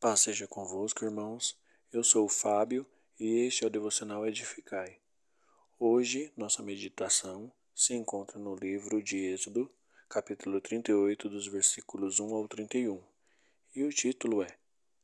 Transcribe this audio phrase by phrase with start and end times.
[0.00, 1.58] Paz seja convosco, irmãos.
[1.92, 2.86] Eu sou o Fábio
[3.18, 4.96] e este é o Devocional Edificai.
[5.78, 9.70] Hoje, nossa meditação se encontra no livro de Êxodo,
[10.08, 12.98] capítulo 38, dos versículos 1 ao 31.
[13.76, 14.56] E o título é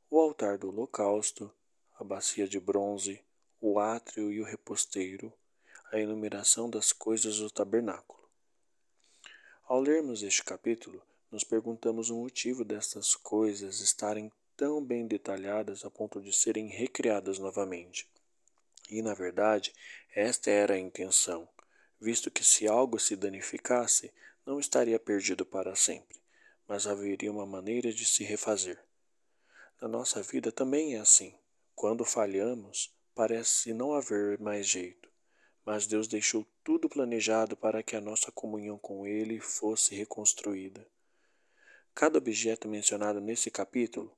[0.09, 1.53] O altar do holocausto,
[2.01, 3.23] a bacia de bronze,
[3.61, 5.31] o átrio e o reposteiro,
[5.93, 8.27] a enumeração das coisas do tabernáculo.
[9.67, 15.91] Ao lermos este capítulo, nos perguntamos o motivo destas coisas estarem tão bem detalhadas a
[15.91, 18.09] ponto de serem recriadas novamente.
[18.91, 19.73] E, na verdade,
[20.15, 21.49] esta era a intenção,
[22.01, 24.13] visto que se algo se danificasse,
[24.47, 26.19] não estaria perdido para sempre,
[26.67, 28.83] mas haveria uma maneira de se refazer.
[29.81, 31.35] Na nossa vida também é assim.
[31.75, 35.11] Quando falhamos, parece não haver mais jeito,
[35.65, 40.87] mas Deus deixou tudo planejado para que a nossa comunhão com Ele fosse reconstruída.
[41.95, 44.17] Cada objeto mencionado nesse capítulo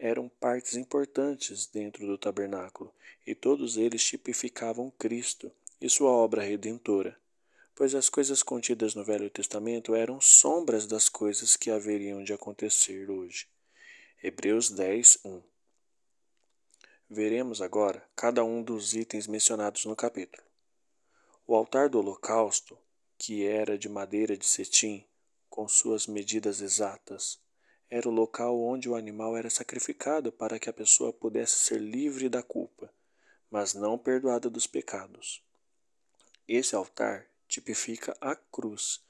[0.00, 2.92] eram partes importantes dentro do tabernáculo,
[3.26, 7.14] e todos eles tipificavam Cristo e sua obra redentora,
[7.74, 13.10] pois as coisas contidas no Velho Testamento eram sombras das coisas que haveriam de acontecer
[13.10, 13.46] hoje.
[14.22, 15.42] Hebreus 10, 1
[17.08, 20.42] Veremos agora cada um dos itens mencionados no capítulo.
[21.46, 22.78] O altar do holocausto,
[23.18, 25.04] que era de madeira de cetim,
[25.50, 27.38] com suas medidas exatas,
[27.90, 32.28] era o local onde o animal era sacrificado para que a pessoa pudesse ser livre
[32.28, 32.88] da culpa,
[33.50, 35.42] mas não perdoada dos pecados.
[36.46, 39.00] Esse altar tipifica a cruz,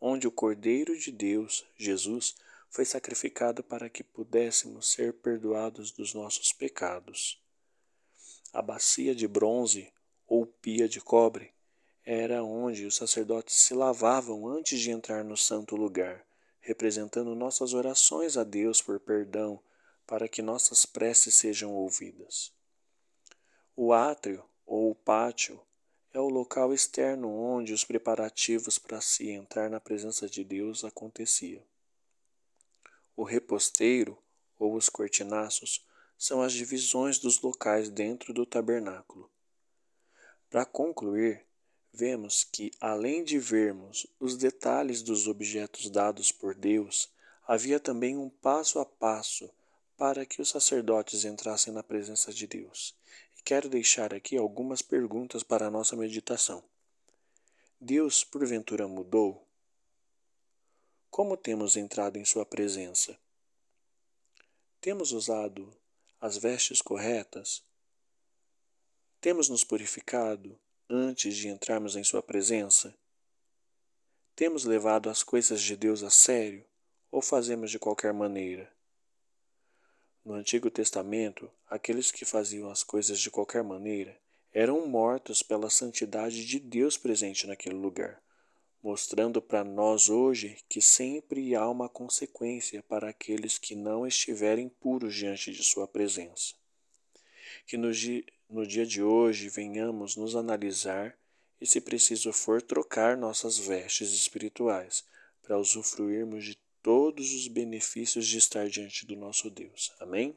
[0.00, 2.34] onde o Cordeiro de Deus, Jesus,
[2.70, 7.38] foi sacrificado para que pudéssemos ser perdoados dos nossos pecados.
[8.54, 9.92] A bacia de bronze
[10.26, 11.52] ou pia de cobre
[12.02, 16.24] era onde os sacerdotes se lavavam antes de entrar no santo lugar
[16.60, 19.60] representando nossas orações a Deus por perdão,
[20.06, 22.52] para que nossas preces sejam ouvidas.
[23.76, 25.60] O átrio, ou o pátio,
[26.12, 31.64] é o local externo onde os preparativos para se entrar na presença de Deus acontecia.
[33.16, 34.18] O reposteiro,
[34.58, 35.86] ou os cortinaços,
[36.18, 39.30] são as divisões dos locais dentro do tabernáculo.
[40.50, 41.46] Para concluir,
[41.92, 47.10] vemos que, além de vermos os detalhes dos objetos dados por Deus,
[47.46, 49.50] havia também um passo a passo
[49.96, 52.94] para que os sacerdotes entrassem na presença de Deus.
[53.36, 56.62] E quero deixar aqui algumas perguntas para a nossa meditação.
[57.80, 59.46] Deus, porventura, mudou?
[61.10, 63.18] Como temos entrado em Sua presença?
[64.80, 65.74] Temos usado
[66.20, 67.62] as vestes corretas?
[69.20, 70.58] Temos nos purificado?
[70.92, 72.92] Antes de entrarmos em Sua presença?
[74.34, 76.64] Temos levado as coisas de Deus a sério
[77.12, 78.68] ou fazemos de qualquer maneira?
[80.24, 84.18] No Antigo Testamento, aqueles que faziam as coisas de qualquer maneira
[84.52, 88.20] eram mortos pela santidade de Deus presente naquele lugar,
[88.82, 95.14] mostrando para nós hoje que sempre há uma consequência para aqueles que não estiverem puros
[95.14, 96.54] diante de Sua presença.
[97.64, 97.96] Que nos
[98.50, 101.16] no dia de hoje venhamos nos analisar
[101.60, 105.04] e, se preciso for, trocar nossas vestes espirituais
[105.42, 109.92] para usufruirmos de todos os benefícios de estar diante do nosso Deus.
[110.00, 110.36] Amém?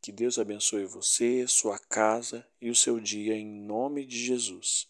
[0.00, 4.88] Que Deus abençoe você, sua casa e o seu dia em nome de Jesus.